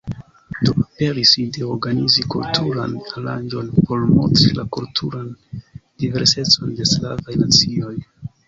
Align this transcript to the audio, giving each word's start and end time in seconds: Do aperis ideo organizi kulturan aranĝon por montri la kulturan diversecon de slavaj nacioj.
Do 0.67 0.71
aperis 0.83 1.33
ideo 1.41 1.67
organizi 1.73 2.25
kulturan 2.35 2.95
aranĝon 3.21 3.69
por 3.91 4.07
montri 4.15 4.51
la 4.61 4.67
kulturan 4.79 5.31
diversecon 6.05 6.77
de 6.81 6.93
slavaj 6.95 7.41
nacioj. 7.45 7.97